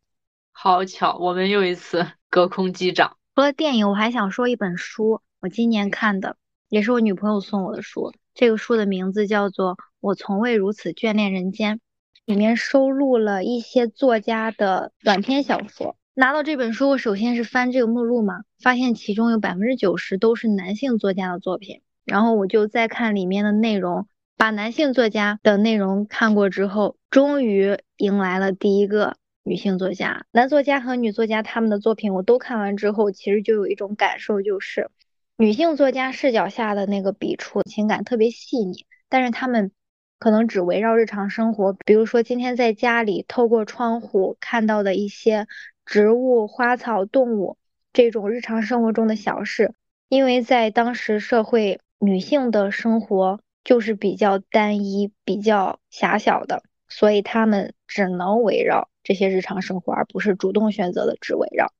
[0.50, 3.16] 好巧，我们又一次 隔空击掌。
[3.36, 6.36] 除了电影，我还想说一本书，我今年看的，
[6.68, 8.12] 也是我女朋友送我的书。
[8.34, 11.76] 这个书的名字叫做《我从未如此眷恋人间》，
[12.24, 15.96] 里面收录了一些作家的短篇小说。
[16.14, 21.82] 拿到这本书，我首先是翻这个目录嘛，发现其中有百分之九十都是男性作家的作品。
[22.04, 29.16] 然后我就再看里面的内容，把男性作家的内容看过之后，终于迎来了第一个。
[29.46, 34.88] 女性作家、男作家和女作家他们的作品我都看完之后，其实就有一种感受，就是
[35.36, 39.70] 女性作家视角下的那个笔触情感特别细腻，但是他们
[40.18, 45.46] 可能只围绕日常生活，比如说今天在家里透过窗户看到的一些
[45.84, 47.58] 植物、花草、动物
[47.92, 49.74] 这种日常生活中的小事，
[50.08, 58.90] 因为在当时社会，女性的生活就是比较单一、比较狭小的，所以他们只能围绕。
[59.02, 61.72] 这些日常生活，而不是主动选择的只围绕。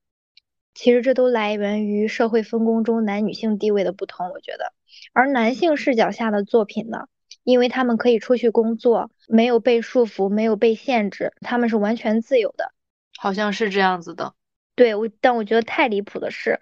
[0.74, 4.72] 其实这都来源于社会分工中男女性地位的不同，我觉得。
[5.12, 7.06] 而男性视角下的作品呢，
[7.42, 12.72] 因为他们可以出去工作，没有被束缚，没有被限制，他们是完全自由的。
[13.18, 14.34] 好像是这样子的。
[14.74, 16.60] 对，我但我觉得太离谱的是，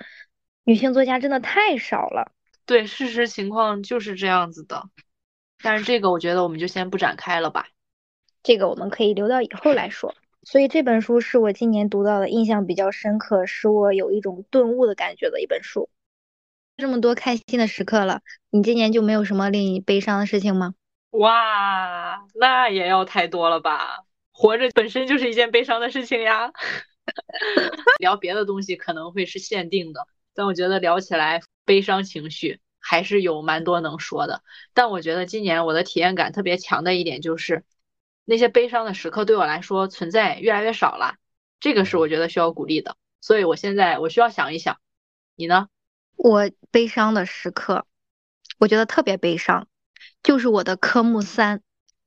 [0.64, 2.32] 女性作家真的太少了。
[2.72, 4.88] 对，事实情况就是这样子的。
[5.62, 7.68] 但是这个我觉得我们就先不展开了吧，
[8.42, 10.14] 这个我们可以留到以后来说。
[10.42, 15.90] 所以这本书是我今年读到的，印象比较深刻，使我有一种顿悟的感觉的一本书。
[16.78, 20.72] 这么多开心的时刻了，你今年就没有什么令你悲伤的事情吗？
[21.10, 23.98] 哇，那也要太多了吧！
[24.32, 26.50] 活着本身就是一件悲伤的事情呀。
[28.00, 34.42] 聊别的东西可能会是限定的，但我觉得聊起来悲伤情绪还是有蛮多能说的。
[34.74, 37.64] 但我觉得今年我的体验感特别强的一点就是。
[38.24, 41.16] 那些悲伤的时刻对我来说存在越来越少了，
[41.58, 42.96] 这个是我觉得需要鼓励的。
[43.20, 44.78] 所以我现在我需要想一想，
[45.34, 45.66] 你呢？
[46.14, 47.84] 我悲伤的时刻，
[48.58, 49.66] 我觉得特别悲伤，
[50.22, 51.62] 就是我的科目三。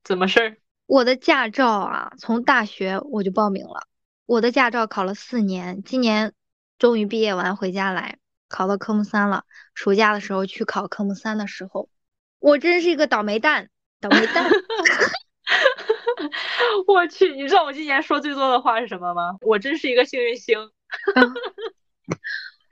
[0.06, 0.58] 怎么事儿？
[0.86, 3.86] 我的驾照啊，从大学我就报名了，
[4.26, 6.32] 我的驾照考了四年，今年
[6.80, 9.43] 终于毕业完回家来，考到科目三了。
[9.74, 11.89] 暑假的时候去考科目三的时候，
[12.39, 13.70] 我真是一个倒霉蛋，
[14.00, 14.50] 倒霉蛋。
[16.88, 19.38] 我去，你知道我今年说最多的话是什么吗？
[19.41, 20.58] 我真是一个幸运星。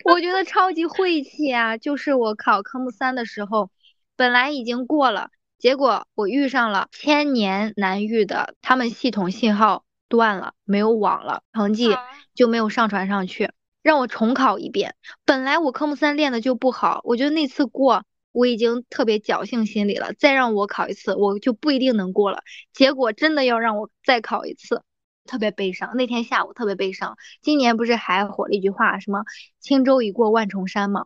[0.05, 1.77] 我觉得超级晦气啊！
[1.77, 3.69] 就是我考科目三的时候，
[4.15, 11.95] 本来已经过了，结果我遇上了千年难遇的，他们系统信号断了，没有网了，成绩
[12.35, 13.51] 就没有上传上去，
[13.83, 14.95] 让我重考一遍。
[15.25, 18.03] 本来我科目三练的就不好，我觉得那次过。
[18.31, 22.41] 我已经特别侥幸心理了，再让我考一次，我就不一定能过了。
[22.73, 24.81] 结果真的要让我再考一次，
[25.25, 25.95] 特别悲伤。
[25.95, 27.15] 那天下午特别悲伤。
[27.43, 29.23] 今年不是还火了一句话，什么
[29.61, 31.05] “轻舟已过万重山”吗？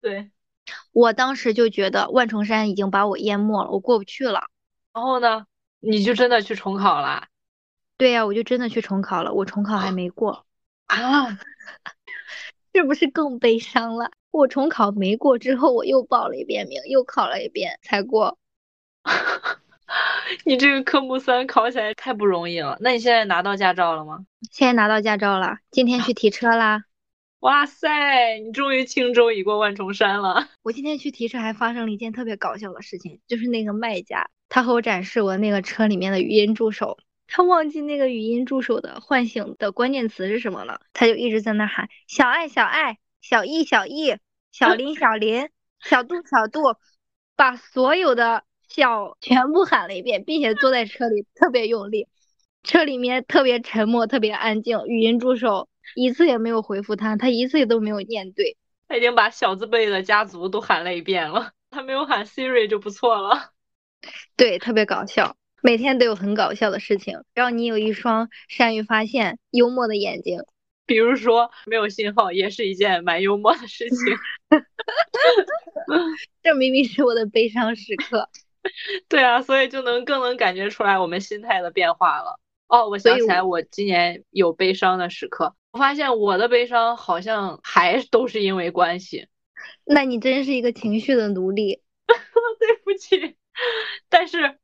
[0.00, 0.30] 对，
[0.92, 4.44] 我当时就觉得万重山已经把我淹没了，我过不去了。
[4.94, 5.46] 然后呢，
[5.80, 7.26] 你就真的去重考了？
[7.96, 9.32] 对呀，我就真的去重考了。
[9.32, 10.46] 我重考还没过
[10.86, 11.36] 啊，
[12.74, 14.10] 是不是更悲伤了？
[14.30, 18.38] 我重考没过之后，我又报了一遍名，又考了一遍才过。
[20.44, 22.76] 你这个科目三考起来太不容易了。
[22.80, 24.26] 那你现在拿到驾照了吗？
[24.52, 26.84] 现在拿到驾照了，今天去提车啦。
[27.40, 30.48] 哇塞，你终于轻舟已过万重山了。
[30.62, 36.98] 我今天去提车还发生了一件特别搞笑的事情，就是那个卖家他和我展示我那个车里面的语音助手，
[37.28, 42.98] 他忘记那个语音助手的唤醒的关键词是什么了，他就一直在那喊小爱小爱。
[43.20, 44.16] 小易，小易，
[44.52, 45.50] 小林，小林，
[45.80, 46.76] 小度，小度，
[47.34, 52.06] 把所有的小全部喊了一遍，并且坐在车里特别用力，
[52.62, 54.86] 车里面特别沉默，特别安静。
[54.86, 58.56] 语音助手一次也没有回复他，他一次都没有念对。
[58.86, 63.50] 他已经把小字辈的家族都喊了一遍了，他没有喊 Siri 就不错了。
[64.36, 70.40] 对，特别搞笑，每天都有很搞笑的事情，让你有一双善于发现幽默的眼睛。
[70.86, 73.98] 比如说没有信号，也是一件蛮幽默的事情。
[76.42, 78.28] 这明明是我的悲伤时刻。
[79.08, 82.38] 对啊，所以就能更能感觉出来我们心态的变化了。
[82.68, 85.54] 哦，我想起来，我今年有悲伤的时刻。
[85.72, 89.28] 我发现我的悲伤好像还都是因为关系。
[89.84, 91.82] 那你真是一个情绪的奴隶。
[92.58, 93.36] 对不起，
[94.08, 94.58] 但是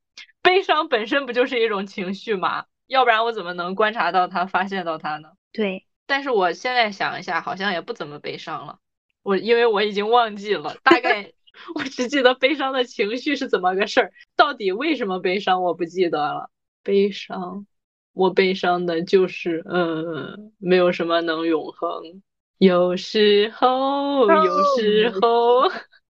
[0.44, 2.66] 悲伤本身不就是一种情绪吗？
[2.86, 5.30] 要不然我怎么能观察到它、发现到它呢？
[5.52, 5.86] 对。
[6.06, 8.78] 但是我现在想一下，好像也不怎么悲伤了。
[9.22, 11.32] 我因为我已经忘记了，大概
[11.74, 16.50] 我只记得悲伤的情绪是怎么个事儿，到底为什么悲伤我不记得了。
[16.82, 17.66] 悲伤，
[18.12, 22.22] 我悲伤的就是，嗯，没有什么能永恒。
[22.58, 25.70] 有时候，有时候。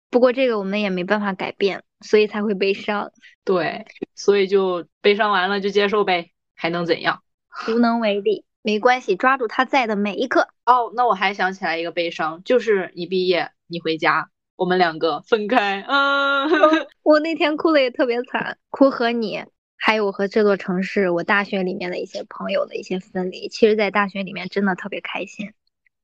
[0.10, 3.12] 不过这个我们也没办法改变，所以才会悲伤。
[3.44, 3.86] 对，
[4.16, 7.24] 所以就悲伤完了就接受呗，还能怎样？
[7.68, 8.46] 无能为力。
[8.62, 10.50] 没关系，抓住他在的每一刻。
[10.66, 15.82] 哦，那我还想起来一个悲伤，就是你毕业，你回家，我们两个分开。
[15.82, 16.46] 啊，
[17.02, 19.46] 我那天哭的也特别惨，哭和你，
[19.78, 23.48] 还有我和这座城市，我大学里面的一些朋友的一些分离。
[23.48, 25.54] 其实，在大学里面真的特别开心，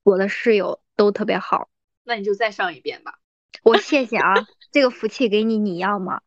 [0.03, 1.67] 我的室友都特别好。
[2.05, 3.15] 那你就再上一遍吧。
[3.63, 4.33] 我谢谢啊，
[4.71, 6.21] 这个福气给你，你要吗？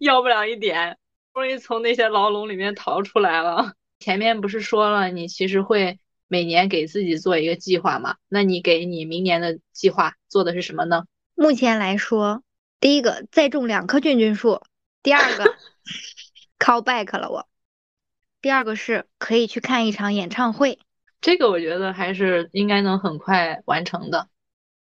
[0.00, 0.98] 要不了一点，
[1.32, 3.74] 终于从那些牢笼里面逃出来了。
[3.98, 8.16] 前面不是说了，你其实会每年给自己做一个计划嘛？
[8.28, 11.04] 那你给你明年的计划做的是什么呢？
[11.34, 12.42] 目前来说，
[12.80, 14.62] 第一个再种两棵菌菌树，
[15.02, 15.44] 第二个
[16.58, 17.48] call back 了我，
[18.40, 20.78] 第二个是可以去看一场演唱会，
[21.20, 24.28] 这个我觉得还是应该能很快完成的。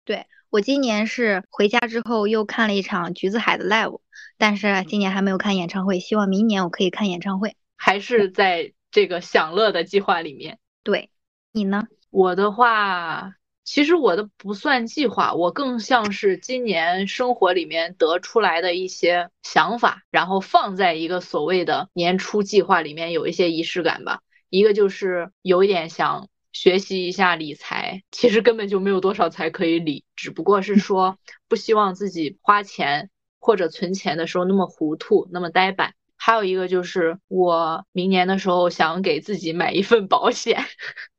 [0.05, 4.01] 对我今年是回家之后又看了一场橘子海的 live，
[4.37, 8.71] 但是今年还没有看演唱会，希望明年我可以看演唱会，还是在。
[8.91, 11.09] 这个享乐的计划里面，对
[11.51, 11.87] 你呢？
[12.11, 13.33] 我的话，
[13.63, 24.19] 其实我的不算计划，我更像是今年生活里面得出来的一些想法，然后放在一个所谓的年初计划里面，有一些仪式感吧。
[24.51, 31.17] 一个就是有一点想学习一下理财，其实根本就没有多少财可以理，只不过是说
[31.49, 35.95] 不希望自己花钱或者存钱的时候那么糊涂，那么呆板。
[36.15, 40.63] 还有一个就是，我明年的时候想给自己买一份保险，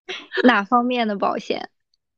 [0.44, 1.68] 哪方面的保险？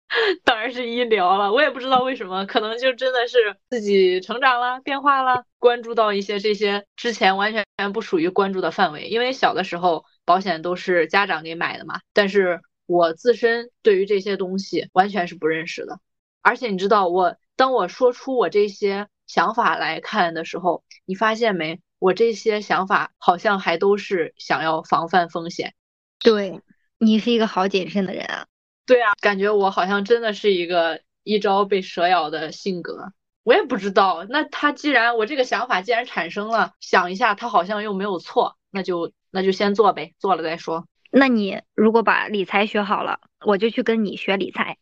[0.45, 1.53] 当然是医疗了。
[1.53, 9.09] 我也不知道为什么，可能就真的是自己成长了、变化了，关注到一些这些之前完全不属于关注的范围。
[9.09, 16.01] 因为小的时候保险都是家长给买的嘛，但是我自身对于这些东西完全是不认识的。
[16.43, 21.81] 而且你知道，我当我说出我这些想法来看的时候，你发现没？
[21.99, 25.75] 我这些想法好像还都是想要防范风险。
[26.19, 26.61] 对
[26.99, 28.47] 你是一个好谨慎的人啊。
[28.85, 33.13] 对啊，感觉我好像真的是一个一朝被蛇咬的性格。
[33.43, 40.87] 我也不知道，那他既然我这个想法既然产生了，想一下他好像又没有错，那就那就先做呗，做了再说。
[41.19, 44.77] 那你如果把理财学好了，我就去跟你学理财。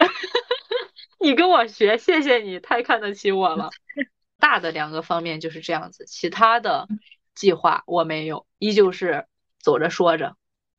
[1.20, 3.70] 你跟我学，谢谢你，太看得起我了。
[4.40, 6.88] 大的两个方面就是这样子，其他的
[7.36, 9.26] 计划我没有，依旧是
[9.60, 10.36] 走着说着。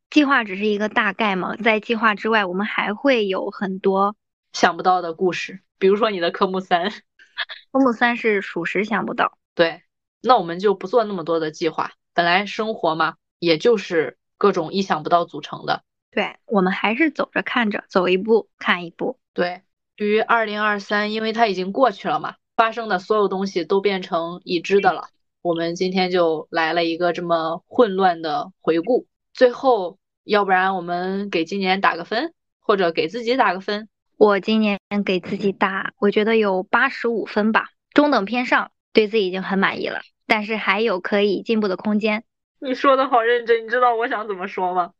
[0.10, 4.14] 计划只是一个大概嘛，在计划之外，我们还会有很多
[4.51, 6.91] 想不到的故事，比如说你的科目三。
[7.72, 9.38] 科目三是属实想不到。
[9.55, 9.84] 对，
[10.22, 11.93] 那我们就不做那么多的计划。
[12.14, 15.84] 本来生活嘛，也就是各种意想不到组成的。
[16.12, 19.20] 对，我们还是走着看着，走一步看一步。
[19.34, 19.62] 对，
[19.96, 22.36] 对于二零二三，因为它已经过去了嘛。
[22.56, 25.10] 发生的所有东西都变成已知的了。
[25.44, 29.06] 我们今天就来了一个这么混乱的回顾。
[29.32, 33.88] 最后，要不然我们给今年打个分，或者给自己打个分。
[34.18, 40.00] 我今年给自己打，我觉得有八十五分吧，中等偏上，对自己已经很满意了。
[40.26, 42.24] 但是还有可以进步的空间。
[42.60, 44.93] 你说的好认真，你知道我想怎么说吗？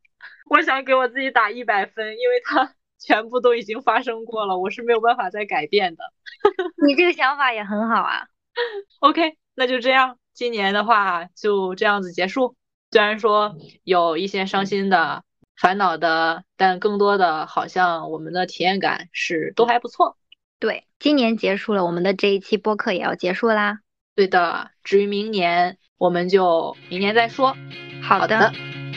[0.50, 6.04] 我想给我自己打一百分，因为它 全部都已经发生过了，我是没有办法再改变的。
[6.86, 8.26] 你这个想法也很好啊。
[9.00, 12.56] OK，那就这样，今年的话就这样子结束。
[12.90, 15.22] 虽然说有一些伤心的、
[15.56, 20.16] 烦恼的，但更多的好像我们的体验感是都还不错。
[20.58, 23.80] 对，今年结束了，我们的这一期播客也要结束啦。
[24.16, 27.54] 对的，至于明年，我们就明年再说。
[28.02, 28.50] 好的。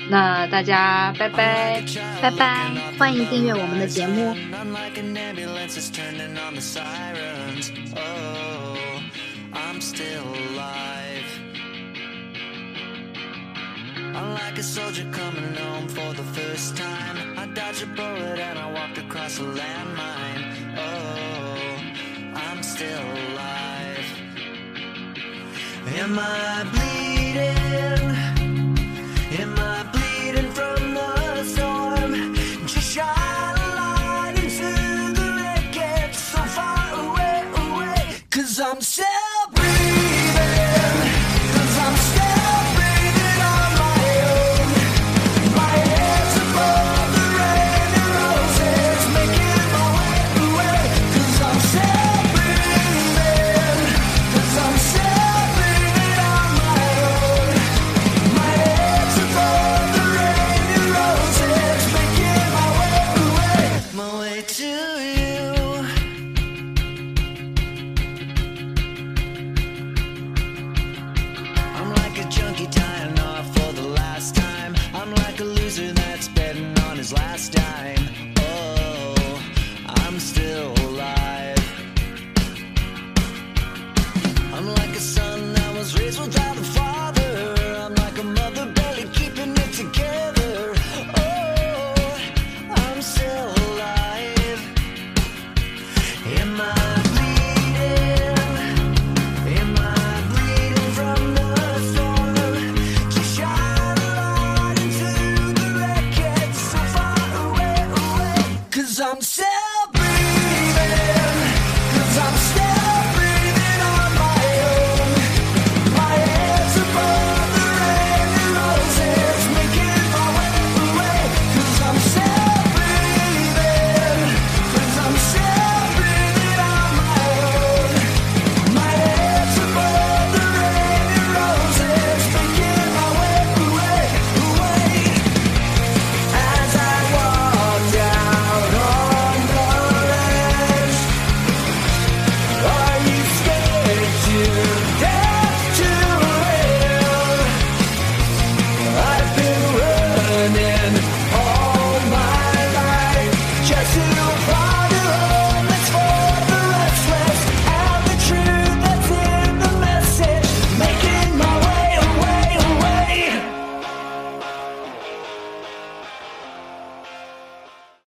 [0.09, 1.81] 那大家拜拜，
[2.21, 2.69] 拜拜！
[2.97, 4.35] 欢迎订阅我们的节目。
[4.53, 4.73] I'm
[14.33, 17.37] like a soldier coming home for the first time.
[17.37, 20.75] I dodged a bullet and I walked across a landmine.
[20.75, 21.79] Oh,
[22.35, 23.50] I'm still alive.
[25.93, 28.10] Am I bleeding?